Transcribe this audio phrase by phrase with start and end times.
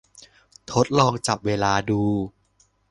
[0.71, 2.01] ทดลองจับเวลาดู